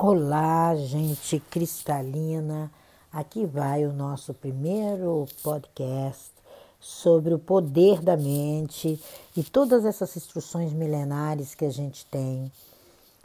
Olá, 0.00 0.76
gente 0.76 1.40
cristalina. 1.50 2.70
Aqui 3.12 3.44
vai 3.44 3.84
o 3.84 3.92
nosso 3.92 4.32
primeiro 4.32 5.26
podcast 5.42 6.30
sobre 6.78 7.34
o 7.34 7.38
poder 7.38 8.00
da 8.00 8.16
mente 8.16 9.02
e 9.36 9.42
todas 9.42 9.84
essas 9.84 10.16
instruções 10.16 10.72
milenares 10.72 11.52
que 11.52 11.64
a 11.64 11.70
gente 11.70 12.06
tem 12.06 12.48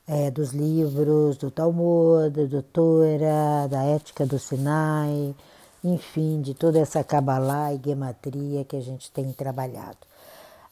é, 0.07 0.31
dos 0.31 0.51
livros 0.51 1.37
do 1.37 1.51
Talmud, 1.51 2.47
do 2.47 2.63
Torah, 2.63 3.67
da 3.67 3.83
Ética 3.83 4.25
do 4.25 4.39
Sinai, 4.39 5.35
enfim, 5.83 6.41
de 6.41 6.55
toda 6.55 6.79
essa 6.79 7.03
Kabbalah 7.03 7.71
e 7.71 7.79
Gematria 7.85 8.65
que 8.65 8.75
a 8.75 8.81
gente 8.81 9.11
tem 9.11 9.31
trabalhado. 9.31 9.99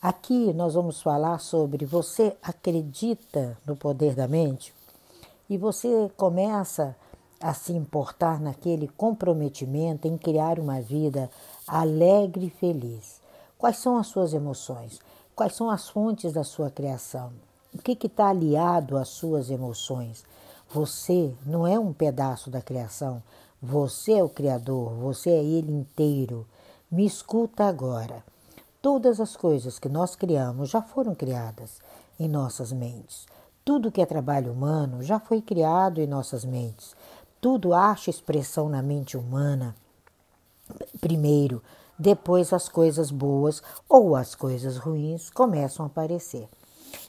Aqui 0.01 0.51
nós 0.51 0.73
vamos 0.73 0.99
falar 0.99 1.37
sobre 1.37 1.85
você 1.85 2.35
acredita 2.41 3.55
no 3.63 3.75
poder 3.75 4.15
da 4.15 4.27
mente? 4.27 4.73
E 5.51 5.57
você 5.57 6.09
começa 6.15 6.95
a 7.41 7.53
se 7.53 7.73
importar 7.73 8.39
naquele 8.39 8.87
comprometimento 8.87 10.07
em 10.07 10.17
criar 10.17 10.57
uma 10.57 10.79
vida 10.79 11.29
alegre 11.67 12.45
e 12.45 12.49
feliz. 12.49 13.19
Quais 13.57 13.75
são 13.75 13.97
as 13.97 14.07
suas 14.07 14.33
emoções? 14.33 15.01
Quais 15.35 15.53
são 15.53 15.69
as 15.69 15.89
fontes 15.89 16.31
da 16.31 16.45
sua 16.45 16.71
criação? 16.71 17.33
O 17.75 17.79
que 17.79 18.07
está 18.07 18.29
aliado 18.29 18.95
às 18.95 19.09
suas 19.09 19.51
emoções? 19.51 20.23
Você 20.73 21.33
não 21.45 21.67
é 21.67 21.77
um 21.77 21.91
pedaço 21.91 22.49
da 22.49 22.61
criação, 22.61 23.21
você 23.61 24.13
é 24.13 24.23
o 24.23 24.29
Criador, 24.29 24.93
você 24.93 25.31
é 25.31 25.43
Ele 25.43 25.73
inteiro. 25.73 26.47
Me 26.89 27.05
escuta 27.05 27.65
agora. 27.65 28.23
Todas 28.81 29.19
as 29.19 29.35
coisas 29.35 29.77
que 29.77 29.89
nós 29.89 30.15
criamos 30.15 30.69
já 30.69 30.81
foram 30.81 31.13
criadas 31.13 31.81
em 32.17 32.29
nossas 32.29 32.71
mentes. 32.71 33.27
Tudo 33.63 33.91
que 33.91 34.01
é 34.01 34.05
trabalho 34.05 34.51
humano 34.51 35.03
já 35.03 35.19
foi 35.19 35.41
criado 35.41 36.01
em 36.01 36.07
nossas 36.07 36.43
mentes. 36.43 36.95
Tudo 37.39 37.73
acha 37.73 38.09
expressão 38.09 38.69
na 38.69 38.81
mente 38.81 39.17
humana 39.17 39.75
primeiro, 40.99 41.61
depois 41.97 42.51
as 42.53 42.67
coisas 42.67 43.11
boas 43.11 43.61
ou 43.87 44.15
as 44.15 44.35
coisas 44.35 44.77
ruins 44.77 45.29
começam 45.29 45.85
a 45.85 45.87
aparecer. 45.87 46.47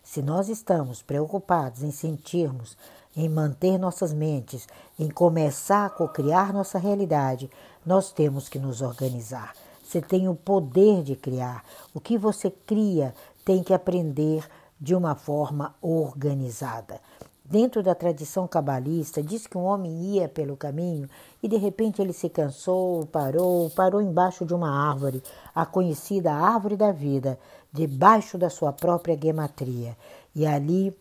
Se 0.03 0.23
nós 0.23 0.49
estamos 0.49 1.03
preocupados 1.03 1.83
em 1.83 1.91
sentirmos, 1.91 2.77
em 3.17 3.29
manter 3.29 3.79
nossas 3.79 4.13
mentes, 4.13 4.67
em 4.99 5.09
começar 5.09 5.87
a 5.87 5.91
cocriar 5.91 6.53
nossa 6.53 6.79
realidade, 6.79 7.51
nós 7.85 8.13
temos 8.13 8.49
que 8.49 8.59
nos 8.59 8.81
organizar. 8.81 9.55
Você 9.83 10.01
tem 10.01 10.29
o 10.29 10.35
poder 10.35 11.03
de 11.03 11.17
criar. 11.17 11.65
O 11.93 12.01
que 12.01 12.17
você 12.17 12.51
cria 12.51 13.15
tem 13.45 13.63
que 13.63 13.75
aprender 13.75 14.49
de 14.83 14.97
uma 14.97 15.15
forma 15.15 15.77
organizada. 15.81 17.01
Dentro 17.45 17.85
da 17.85 17.95
tradição 17.95 18.49
cabalista, 18.49 19.23
diz 19.23 19.47
que 19.47 19.57
um 19.57 19.63
homem 19.63 20.15
ia 20.15 20.29
pelo 20.29 20.57
caminho 20.57 21.09
e 21.41 21.47
de 21.47 21.57
repente 21.57 22.03
ele 22.03 22.13
se 22.13 22.29
cansou, 22.29 23.07
parou, 23.07 23.71
parou 23.71 24.03
embaixo 24.03 24.45
de 24.45 24.53
uma 24.53 24.91
árvore, 24.91 25.23
a 25.55 25.65
conhecida 25.65 26.33
árvore 26.33 26.77
da 26.77 26.91
vida, 26.91 27.39
debaixo 27.73 28.37
da 28.37 28.51
sua 28.51 28.73
própria 28.73 29.17
gematria. 29.17 29.97
E 30.35 30.45
ali 30.45 30.93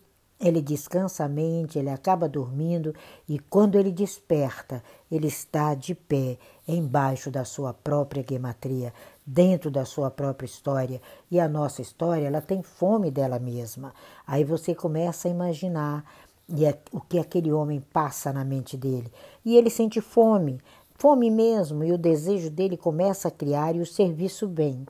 ele 0.42 0.60
descansa 0.60 1.24
a 1.24 1.28
mente, 1.28 1.78
ele 1.78 1.88
acaba 1.88 2.28
dormindo 2.28 2.92
e 3.28 3.38
quando 3.38 3.78
ele 3.78 3.92
desperta, 3.92 4.82
ele 5.10 5.28
está 5.28 5.72
de 5.72 5.94
pé 5.94 6.36
embaixo 6.66 7.30
da 7.30 7.44
sua 7.44 7.72
própria 7.72 8.24
gematria, 8.28 8.92
dentro 9.24 9.70
da 9.70 9.84
sua 9.84 10.10
própria 10.10 10.46
história. 10.46 11.00
E 11.30 11.38
a 11.38 11.48
nossa 11.48 11.80
história, 11.80 12.26
ela 12.26 12.40
tem 12.40 12.60
fome 12.60 13.08
dela 13.08 13.38
mesma. 13.38 13.94
Aí 14.26 14.42
você 14.42 14.74
começa 14.74 15.28
a 15.28 15.30
imaginar 15.30 16.04
e 16.48 16.64
é 16.66 16.76
o 16.90 17.00
que 17.00 17.20
aquele 17.20 17.52
homem 17.52 17.80
passa 17.92 18.32
na 18.32 18.44
mente 18.44 18.76
dele. 18.76 19.12
E 19.44 19.56
ele 19.56 19.70
sente 19.70 20.00
fome, 20.00 20.60
fome 20.96 21.30
mesmo, 21.30 21.84
e 21.84 21.92
o 21.92 21.98
desejo 21.98 22.50
dele 22.50 22.76
começa 22.76 23.28
a 23.28 23.30
criar 23.30 23.76
e 23.76 23.80
o 23.80 23.86
serviço 23.86 24.48
bem. 24.48 24.84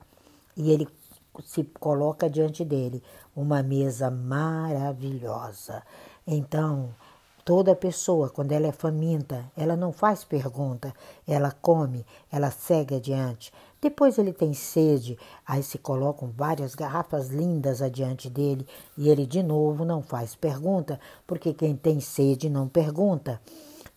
E 0.57 0.71
ele 0.71 0.87
se 1.41 1.63
coloca 1.79 2.29
diante 2.29 2.63
dele 2.63 3.01
uma 3.35 3.63
mesa 3.63 4.11
maravilhosa. 4.11 5.83
Então, 6.25 6.89
toda 7.43 7.75
pessoa, 7.75 8.29
quando 8.29 8.51
ela 8.51 8.67
é 8.67 8.71
faminta, 8.71 9.45
ela 9.55 9.75
não 9.75 9.91
faz 9.91 10.23
pergunta, 10.23 10.93
ela 11.27 11.51
come, 11.51 12.05
ela 12.31 12.51
segue 12.51 12.95
adiante. 12.95 13.51
Depois 13.81 14.17
ele 14.17 14.31
tem 14.31 14.53
sede, 14.53 15.17
aí 15.45 15.61
se 15.61 15.77
colocam 15.77 16.31
várias 16.33 16.73
garrafas 16.73 17.27
lindas 17.27 17.81
adiante 17.81 18.29
dele 18.29 18.65
e 18.97 19.09
ele 19.09 19.25
de 19.25 19.43
novo 19.43 19.83
não 19.83 20.01
faz 20.01 20.35
pergunta, 20.35 20.99
porque 21.27 21.53
quem 21.53 21.75
tem 21.75 21.99
sede 21.99 22.49
não 22.49 22.69
pergunta. 22.69 23.41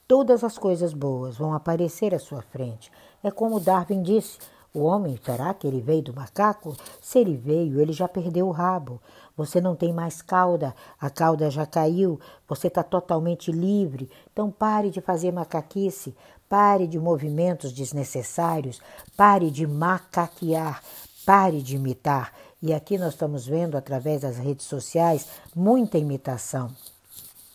Todas 0.08 0.42
as 0.42 0.58
coisas 0.58 0.92
boas 0.92 1.36
vão 1.36 1.54
aparecer 1.54 2.14
à 2.14 2.18
sua 2.18 2.42
frente. 2.42 2.90
É 3.22 3.30
como 3.30 3.60
Darwin 3.60 4.02
disse: 4.02 4.38
o 4.76 4.82
homem, 4.82 5.18
será 5.24 5.54
que 5.54 5.66
ele 5.66 5.80
veio 5.80 6.02
do 6.02 6.12
macaco? 6.12 6.76
Se 7.00 7.18
ele 7.18 7.34
veio, 7.34 7.80
ele 7.80 7.94
já 7.94 8.06
perdeu 8.06 8.46
o 8.46 8.50
rabo. 8.50 9.00
Você 9.34 9.58
não 9.58 9.74
tem 9.74 9.90
mais 9.90 10.20
cauda, 10.20 10.74
a 11.00 11.08
cauda 11.08 11.50
já 11.50 11.64
caiu, 11.64 12.20
você 12.46 12.66
está 12.68 12.82
totalmente 12.82 13.50
livre. 13.50 14.10
Então 14.30 14.50
pare 14.50 14.90
de 14.90 15.00
fazer 15.00 15.32
macaquice, 15.32 16.14
pare 16.46 16.86
de 16.86 16.98
movimentos 16.98 17.72
desnecessários, 17.72 18.80
pare 19.16 19.50
de 19.50 19.66
macaquear, 19.66 20.82
pare 21.24 21.62
de 21.62 21.76
imitar. 21.76 22.32
E 22.60 22.74
aqui 22.74 22.98
nós 22.98 23.14
estamos 23.14 23.46
vendo, 23.46 23.76
através 23.76 24.22
das 24.22 24.36
redes 24.36 24.66
sociais, 24.66 25.26
muita 25.54 25.96
imitação. 25.96 26.70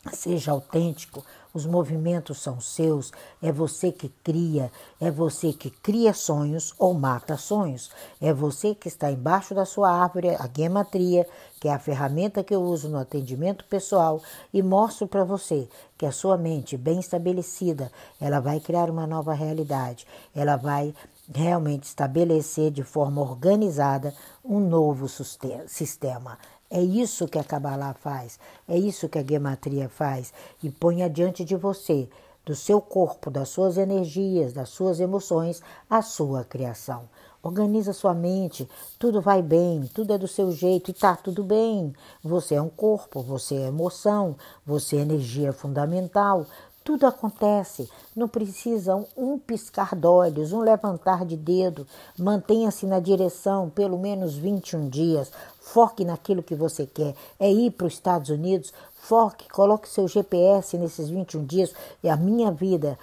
Seja 0.10 0.52
autêntico, 0.52 1.24
os 1.54 1.64
movimentos 1.68 2.42
são 2.42 2.60
seus, 2.60 3.12
é 3.40 3.52
você 3.52 3.92
que 3.92 4.10
cria, 4.24 4.72
é 5.00 5.12
você 5.12 5.54
que 5.54 5.70
cria 5.70 6.12
sonhos 6.12 6.74
ou 6.80 6.96
mata 6.96 7.38
sonhos. 7.38 7.92
É 8.20 8.34
você 8.34 8.74
que 8.74 8.88
está 8.88 9.12
embaixo 9.12 9.54
da 9.54 9.64
sua 9.64 9.92
árvore, 9.92 10.30
a 10.30 10.50
gematria, 10.52 11.28
que 11.60 11.68
é 11.68 11.74
a 11.74 11.78
ferramenta 11.78 12.44
que 12.44 12.56
eu 12.56 12.64
uso 12.64 12.90
no 12.90 12.98
atendimento 12.98 13.64
pessoal 13.66 14.20
e 14.52 14.64
mostro 14.64 15.08
para 15.08 15.24
você 15.24 15.70
que 15.96 16.06
a 16.08 16.12
sua 16.12 16.36
mente 16.36 16.76
bem 16.78 17.00
estabelecida, 17.00 17.92
ela 18.20 18.40
vai 18.40 18.60
criar 18.60 18.90
uma 18.90 19.06
nova 19.06 19.36
realidade. 19.36 20.08
Ela 20.34 20.56
vai 20.56 20.96
realmente 21.32 21.84
estabelecer 21.84 22.72
de 22.72 22.84
forma 22.84 23.22
organizada 23.22 24.16
um 24.44 24.60
novo 24.60 25.08
sistema. 25.08 26.40
É 26.74 26.82
isso 26.82 27.28
que 27.28 27.38
a 27.38 27.44
Kabbalah 27.44 27.94
faz, 27.94 28.40
é 28.66 28.78
isso 28.78 29.10
que 29.10 29.20
a 29.20 29.24
Gematria 29.24 29.90
faz 29.90 30.34
e 30.64 30.70
põe 30.70 31.04
adiante 31.04 31.44
de 31.44 31.54
você, 31.54 32.08
do 32.46 32.56
seu 32.56 32.80
corpo, 32.80 33.30
das 33.30 33.50
suas 33.50 33.78
energias, 33.78 34.54
das 34.54 34.70
suas 34.70 35.02
emoções, 35.02 35.62
a 35.90 36.02
sua 36.02 36.46
criação. 36.46 37.10
Organiza 37.44 37.92
sua 37.92 38.14
mente, 38.14 38.70
tudo 38.98 39.20
vai 39.20 39.42
bem, 39.42 39.90
tudo 39.94 40.14
é 40.14 40.18
do 40.18 40.30
seu 40.30 40.50
jeito 40.50 40.92
e 40.92 40.94
tá 40.94 41.14
tudo 41.14 41.44
bem. 41.44 41.94
Você 42.24 42.56
é 42.56 42.62
um 42.62 42.70
corpo, 42.70 43.22
você 43.22 43.56
é 43.56 43.68
emoção, 43.68 44.38
você 44.66 44.96
é 44.96 45.02
energia 45.02 45.52
fundamental, 45.52 46.46
tudo 46.84 47.06
acontece, 47.06 47.88
não 48.16 48.28
precisa 48.28 48.96
um 49.16 49.38
piscar 49.38 49.96
de 49.96 50.56
um 50.56 50.62
levantar 50.62 51.24
de 51.26 51.38
dedo. 51.38 51.86
Mantenha-se 52.18 52.88
na 52.88 53.00
direção 53.00 53.70
pelo 53.70 54.00
menos 54.00 54.36
21 54.36 54.90
dias. 54.90 55.32
Foque 55.60 56.04
naquilo 56.04 56.42
que 56.42 56.56
você 56.56 56.88
quer. 56.88 57.16
É 57.40 57.52
ir 57.52 57.72
para 57.72 57.86
os 57.86 57.94
Estados 57.94 58.30
Unidos? 58.30 58.74
Foque, 58.96 59.48
coloque 59.50 59.88
seu 59.88 60.08
GPS 60.08 60.76
nesses 60.76 61.08
21 61.08 61.46
dias. 61.46 61.74
E 62.04 62.10
a 62.10 62.18
minha 62.18 62.52
vida 62.52 62.98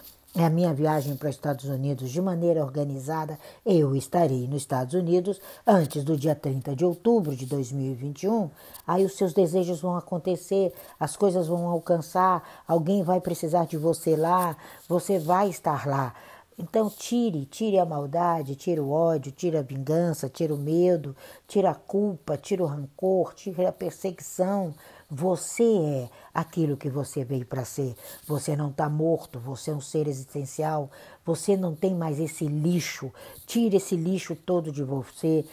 a 0.45 0.51
minha 0.51 0.73
viagem 0.73 1.17
para 1.17 1.29
os 1.29 1.35
Estados 1.35 1.65
Unidos 1.65 2.11
de 2.11 2.21
maneira 2.21 2.65
organizada. 2.65 3.39
Eu 3.65 3.97
estarei 3.97 4.47
nos 4.47 4.63
Estados 4.63 4.95
Unidos 4.95 5.41
antes 5.67 6.05
do 6.05 6.17
dia 6.17 6.35
30 6.35 6.77
de 6.77 6.85
outubro 6.85 7.35
de 7.35 7.47
2021. 7.47 8.51
Aí 8.87 9.05
os 9.05 9.17
seus 9.17 9.33
desejos 9.33 9.81
vão 9.81 9.97
acontecer, 9.97 10.73
as 10.99 11.17
coisas 11.17 11.49
vão 11.49 11.67
alcançar, 11.67 12.63
alguém 12.67 13.03
vai 13.03 13.21
precisar 13.21 13.67
de 13.67 13.77
você 13.77 14.17
lá, 14.17 14.57
você 14.89 15.19
vai 15.19 15.49
estar 15.49 15.87
lá. 15.87 16.15
Então 16.59 16.91
tire, 16.91 17.47
tire 17.47 17.79
a 17.79 17.87
maldade, 17.87 18.57
tire 18.57 18.81
o 18.81 18.91
ódio, 18.91 19.31
tire 19.31 19.57
a 19.57 19.63
vingança, 19.63 20.29
tire 20.29 20.53
o 20.53 20.57
medo, 20.57 21.15
tire 21.47 21.69
a 21.69 21.75
culpa, 21.75 22.37
tire 22.37 22.61
o 22.61 22.67
rancor, 22.67 23.33
tire 23.33 23.65
a 23.65 23.73
perseguição. 23.73 24.75
Você 25.11 25.65
é 25.65 26.11
aquilo 26.35 26.77
que 26.77 26.91
você 26.91 27.25
veio 27.25 27.47
para 27.47 27.65
ser. 27.65 27.97
Você 28.27 28.55
não 28.55 28.69
está 28.69 28.91
morto, 28.91 29.41
você 29.41 29.71
é 29.71 29.75
um 29.75 29.81
ser 29.81 30.07
existencial. 30.07 30.91
Você 31.25 31.57
não 31.57 31.75
tem 31.75 31.95
mais 31.95 32.21
esse 32.21 32.47
lixo. 32.47 33.11
Tire 33.47 33.79
esse 33.79 33.97
lixo 33.97 34.37
todo 34.37 34.71
de 34.71 34.83
você. 34.83 35.47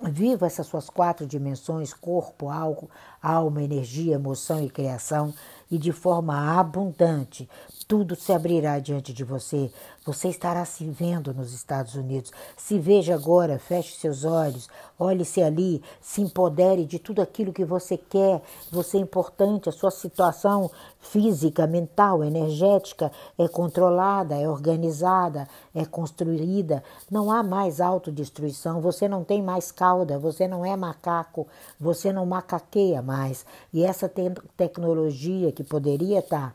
Viva 0.00 0.46
essas 0.46 0.66
suas 0.66 0.88
quatro 0.88 1.26
dimensões: 1.26 1.92
corpo, 1.92 2.48
algo, 2.48 2.88
alma, 3.22 3.62
energia, 3.62 4.14
emoção 4.14 4.64
e 4.64 4.70
criação. 4.70 5.34
E 5.72 5.78
de 5.78 5.90
forma 5.90 6.60
abundante. 6.60 7.48
Tudo 7.88 8.14
se 8.14 8.30
abrirá 8.32 8.78
diante 8.78 9.12
de 9.12 9.24
você. 9.24 9.70
Você 10.04 10.28
estará 10.28 10.64
se 10.64 10.84
vendo 10.84 11.32
nos 11.32 11.52
Estados 11.52 11.94
Unidos. 11.94 12.30
Se 12.56 12.78
veja 12.78 13.14
agora, 13.14 13.58
feche 13.58 13.94
seus 13.94 14.24
olhos, 14.24 14.68
olhe-se 14.98 15.40
ali, 15.42 15.82
se 16.00 16.20
empodere 16.20 16.84
de 16.84 16.98
tudo 16.98 17.22
aquilo 17.22 17.52
que 17.52 17.64
você 17.64 17.96
quer. 17.96 18.42
Você 18.70 18.98
é 18.98 19.00
importante, 19.00 19.68
a 19.68 19.72
sua 19.72 19.90
situação 19.90 20.70
física, 20.98 21.66
mental, 21.66 22.24
energética 22.24 23.12
é 23.38 23.46
controlada, 23.46 24.36
é 24.36 24.48
organizada, 24.48 25.46
é 25.74 25.84
construída. 25.84 26.82
Não 27.10 27.30
há 27.30 27.42
mais 27.42 27.80
autodestruição. 27.80 28.80
Você 28.80 29.08
não 29.08 29.22
tem 29.22 29.42
mais 29.42 29.70
cauda, 29.70 30.18
você 30.18 30.48
não 30.48 30.64
é 30.64 30.76
macaco, 30.76 31.46
você 31.78 32.12
não 32.12 32.26
macaqueia 32.26 33.02
mais. 33.02 33.46
E 33.72 33.84
essa 33.84 34.08
te 34.08 34.22
tecnologia 34.56 35.52
que 35.52 35.61
poderia 35.62 36.20
estar 36.20 36.54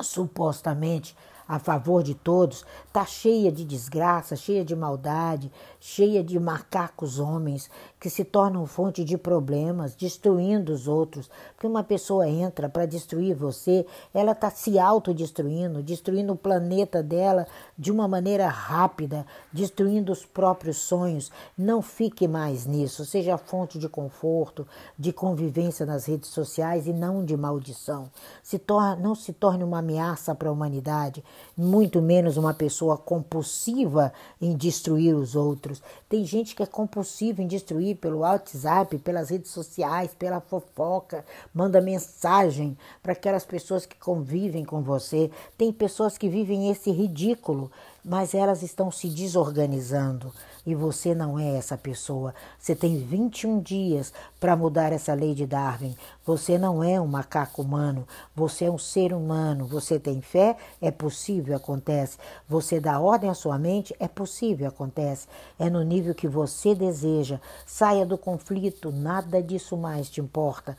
supostamente 0.00 1.16
a 1.46 1.58
favor 1.58 2.02
de 2.02 2.14
todos, 2.14 2.64
está 2.86 3.04
cheia 3.04 3.52
de 3.52 3.64
desgraça, 3.64 4.36
cheia 4.36 4.64
de 4.64 4.74
maldade, 4.74 5.52
cheia 5.78 6.22
de 6.24 6.38
macacos 6.38 7.18
homens 7.18 7.70
que 8.02 8.10
se 8.10 8.24
tornam 8.24 8.66
fonte 8.66 9.04
de 9.04 9.16
problemas, 9.16 9.94
destruindo 9.94 10.72
os 10.72 10.88
outros. 10.88 11.30
Porque 11.54 11.68
uma 11.68 11.84
pessoa 11.84 12.28
entra 12.28 12.68
para 12.68 12.84
destruir 12.84 13.32
você, 13.32 13.86
ela 14.12 14.32
está 14.32 14.50
se 14.50 14.76
autodestruindo, 14.76 15.84
destruindo 15.84 16.32
o 16.32 16.36
planeta 16.36 17.00
dela 17.00 17.46
de 17.78 17.92
uma 17.92 18.08
maneira 18.08 18.48
rápida, 18.48 19.24
destruindo 19.52 20.10
os 20.10 20.26
próprios 20.26 20.78
sonhos. 20.78 21.30
Não 21.56 21.80
fique 21.80 22.26
mais 22.26 22.66
nisso, 22.66 23.04
seja 23.04 23.38
fonte 23.38 23.78
de 23.78 23.88
conforto, 23.88 24.66
de 24.98 25.12
convivência 25.12 25.86
nas 25.86 26.06
redes 26.06 26.30
sociais 26.30 26.88
e 26.88 26.92
não 26.92 27.24
de 27.24 27.36
maldição. 27.36 28.10
Se 28.42 28.58
torna, 28.58 28.96
não 28.96 29.14
se 29.14 29.32
torne 29.32 29.62
uma 29.62 29.78
ameaça 29.78 30.34
para 30.34 30.48
a 30.48 30.52
humanidade 30.52 31.22
muito 31.56 32.00
menos 32.00 32.36
uma 32.36 32.54
pessoa 32.54 32.96
compulsiva 32.96 34.12
em 34.40 34.56
destruir 34.56 35.14
os 35.14 35.36
outros. 35.36 35.82
Tem 36.08 36.24
gente 36.24 36.56
que 36.56 36.62
é 36.62 36.66
compulsiva 36.66 37.42
em 37.42 37.46
destruir 37.46 37.91
pelo 37.94 38.18
WhatsApp, 38.18 38.98
pelas 38.98 39.30
redes 39.30 39.50
sociais, 39.50 40.14
pela 40.14 40.40
fofoca, 40.40 41.24
manda 41.54 41.80
mensagem 41.80 42.76
para 43.02 43.12
aquelas 43.12 43.44
pessoas 43.44 43.86
que 43.86 43.96
convivem 43.96 44.64
com 44.64 44.82
você. 44.82 45.30
Tem 45.56 45.72
pessoas 45.72 46.16
que 46.18 46.28
vivem 46.28 46.70
esse 46.70 46.90
ridículo 46.90 47.70
mas 48.04 48.34
elas 48.34 48.62
estão 48.62 48.90
se 48.90 49.08
desorganizando 49.08 50.32
e 50.66 50.74
você 50.74 51.14
não 51.14 51.38
é 51.38 51.56
essa 51.56 51.76
pessoa. 51.76 52.34
Você 52.58 52.74
tem 52.74 52.98
21 52.98 53.60
dias 53.60 54.12
para 54.38 54.56
mudar 54.56 54.92
essa 54.92 55.12
lei 55.14 55.34
de 55.34 55.46
Darwin. 55.46 55.96
Você 56.24 56.58
não 56.58 56.82
é 56.82 57.00
um 57.00 57.06
macaco 57.06 57.62
humano, 57.62 58.06
você 58.34 58.66
é 58.66 58.70
um 58.70 58.78
ser 58.78 59.12
humano. 59.12 59.66
Você 59.66 59.98
tem 59.98 60.20
fé? 60.20 60.56
É 60.80 60.90
possível, 60.90 61.56
acontece. 61.56 62.18
Você 62.48 62.80
dá 62.80 63.00
ordem 63.00 63.30
à 63.30 63.34
sua 63.34 63.58
mente? 63.58 63.94
É 63.98 64.08
possível, 64.08 64.68
acontece. 64.68 65.26
É 65.58 65.68
no 65.68 65.82
nível 65.82 66.14
que 66.14 66.28
você 66.28 66.74
deseja. 66.74 67.40
Saia 67.66 68.06
do 68.06 68.16
conflito, 68.16 68.92
nada 68.92 69.42
disso 69.42 69.76
mais 69.76 70.08
te 70.08 70.20
importa. 70.20 70.76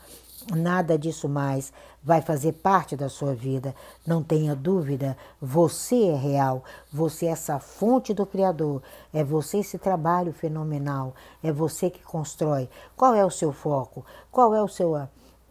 Nada 0.52 0.98
disso 0.98 1.28
mais 1.28 1.72
vai 2.02 2.20
fazer 2.20 2.52
parte 2.52 2.94
da 2.94 3.08
sua 3.08 3.34
vida. 3.34 3.74
Não 4.06 4.22
tenha 4.22 4.54
dúvida, 4.54 5.16
você 5.40 6.08
é 6.08 6.16
real, 6.16 6.62
você 6.92 7.26
é 7.26 7.30
essa 7.30 7.58
fonte 7.58 8.12
do 8.12 8.26
Criador, 8.26 8.82
é 9.12 9.24
você 9.24 9.58
esse 9.58 9.78
trabalho 9.78 10.32
fenomenal, 10.32 11.14
é 11.42 11.50
você 11.50 11.88
que 11.88 12.02
constrói. 12.02 12.68
Qual 12.94 13.14
é 13.14 13.24
o 13.24 13.30
seu 13.30 13.52
foco? 13.52 14.04
Qual 14.30 14.54
é 14.54 14.62
o 14.62 14.68
seu 14.68 14.94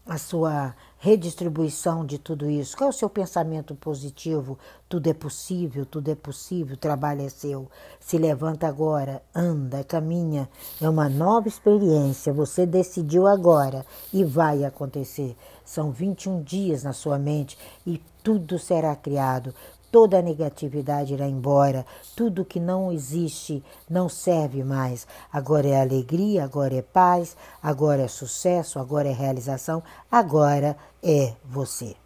a 0.06 0.18
sua 0.18 0.76
redistribuição 1.04 2.06
de 2.06 2.18
tudo 2.18 2.50
isso? 2.50 2.78
Qual 2.78 2.88
é 2.88 2.90
o 2.90 2.96
seu 2.96 3.10
pensamento 3.10 3.76
positivo? 3.76 4.58
Tudo 4.88 5.10
é 5.10 5.14
possível, 5.14 5.86
tudo 5.86 6.10
é 6.10 6.16
possível, 6.16 6.76
o 6.76 6.80
trabalho 6.80 7.24
é 7.24 7.28
seu. 7.28 7.70
Se 8.00 8.18
levanta 8.18 8.70
agora, 8.70 9.22
anda, 9.36 9.84
caminha. 9.84 10.48
É 10.82 10.88
uma 10.88 11.10
nova 11.10 11.50
experiência. 11.50 12.32
Você 12.32 12.66
decidiu 12.66 13.28
agora 13.28 13.86
e 14.14 14.24
vai 14.24 14.64
acontecer. 14.64 15.36
São 15.66 15.92
21 15.92 16.42
dias 16.42 16.84
na 16.84 16.94
sua 16.94 17.20
mente 17.20 17.58
e 17.86 18.02
tudo 18.24 18.58
será 18.58 18.96
criado 18.96 19.54
toda 19.94 20.18
a 20.18 20.22
negatividade 20.24 21.14
irá 21.14 21.28
embora, 21.28 21.86
tudo 22.16 22.44
que 22.44 22.60
não 22.60 22.92
existe 22.92 23.64
não 23.88 24.10
serve 24.10 24.64
mais. 24.64 25.06
Agora 25.32 25.68
é 25.68 25.80
alegria, 25.80 26.44
agora 26.44 26.74
é 26.74 26.82
paz, 26.82 27.38
agora 27.62 28.02
é 28.02 28.08
sucesso, 28.08 28.80
agora 28.80 29.08
é 29.08 29.14
realização, 29.14 29.84
agora 30.10 30.76
é 31.04 31.34
você. 31.46 32.03